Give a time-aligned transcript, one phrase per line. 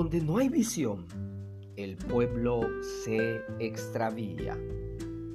[0.00, 1.04] Donde no hay visión,
[1.76, 2.62] el pueblo
[3.04, 4.58] se extravía.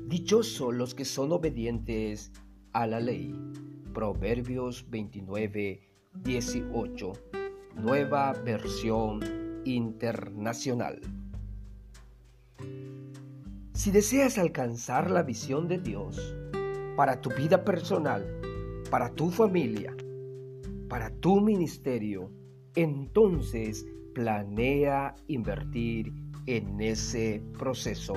[0.07, 2.31] Dichosos los que son obedientes
[2.73, 3.39] a la ley.
[3.93, 5.81] Proverbios 29,
[6.23, 7.13] 18.
[7.75, 9.19] Nueva versión
[9.65, 10.99] internacional.
[13.73, 16.35] Si deseas alcanzar la visión de Dios
[16.95, 18.25] para tu vida personal,
[18.89, 19.95] para tu familia,
[20.89, 22.31] para tu ministerio,
[22.73, 26.11] entonces planea invertir
[26.47, 28.13] en ese proceso.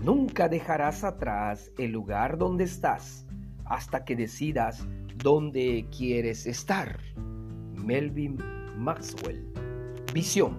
[0.00, 3.26] Nunca dejarás atrás el lugar donde estás
[3.66, 7.00] hasta que decidas dónde quieres estar.
[7.74, 8.38] Melvin
[8.76, 9.52] Maxwell.
[10.14, 10.56] Visión.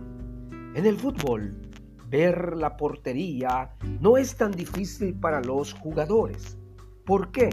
[0.75, 1.55] En el fútbol,
[2.09, 6.57] ver la portería no es tan difícil para los jugadores.
[7.05, 7.49] ¿Por qué?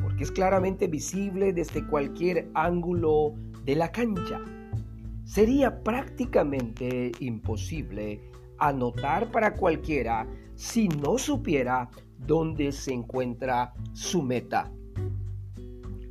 [0.00, 4.40] Porque es claramente visible desde cualquier ángulo de la cancha
[5.24, 8.20] sería prácticamente imposible
[8.58, 14.70] anotar para cualquiera si no supiera dónde se encuentra su meta.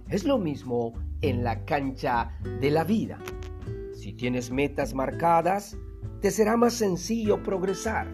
[0.09, 3.17] Es lo mismo en la cancha de la vida.
[3.93, 5.77] Si tienes metas marcadas,
[6.19, 8.07] te será más sencillo progresar.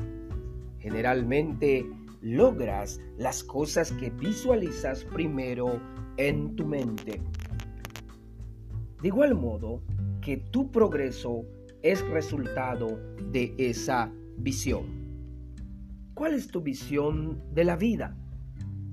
[0.79, 1.85] Generalmente
[2.21, 5.81] logras las cosas que visualizas primero
[6.17, 7.21] en tu mente.
[9.01, 9.81] De igual modo,
[10.37, 11.45] tu progreso
[11.81, 12.99] es resultado
[13.31, 14.83] de esa visión.
[16.13, 18.17] ¿Cuál es tu visión de la vida?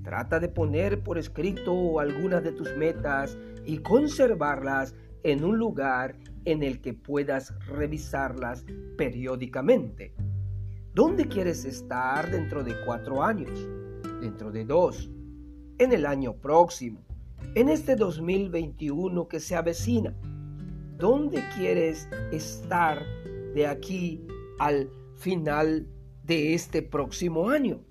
[0.03, 6.15] Trata de poner por escrito algunas de tus metas y conservarlas en un lugar
[6.45, 8.65] en el que puedas revisarlas
[8.97, 10.13] periódicamente.
[10.93, 13.67] ¿Dónde quieres estar dentro de cuatro años?
[14.21, 15.11] ¿Dentro de dos?
[15.77, 17.03] ¿En el año próximo?
[17.53, 20.15] ¿En este 2021 que se avecina?
[20.97, 23.05] ¿Dónde quieres estar
[23.53, 24.25] de aquí
[24.57, 25.87] al final
[26.23, 27.81] de este próximo año?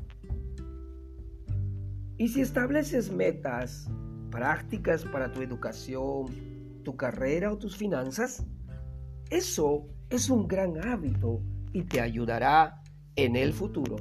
[2.19, 3.89] Y si estableces metas
[4.33, 6.27] prácticas para tu educación,
[6.83, 8.44] tu carrera o tus finanzas,
[9.31, 11.41] eso es un gran hábito
[11.73, 12.83] y te ayudará
[13.15, 13.97] en el futuro.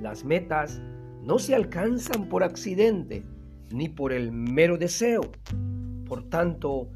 [0.00, 0.80] Las metas
[1.24, 3.24] no se alcanzan por accidente
[3.72, 5.22] ni por el mero deseo.
[6.06, 6.90] Por tanto,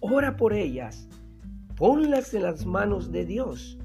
[0.00, 1.08] Ora por ellas.
[1.76, 3.78] Ponlas en las manos de Dios.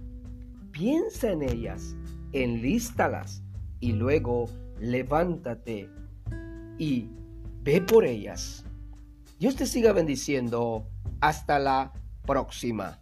[0.71, 1.95] Piensa en ellas.
[2.31, 3.43] Enlístalas.
[3.79, 4.45] Y luego
[4.79, 5.89] levántate
[6.77, 7.09] y
[7.63, 8.65] ve por ellas.
[9.39, 10.87] Dios te siga bendiciendo.
[11.21, 11.93] Hasta la
[12.25, 12.99] próxima.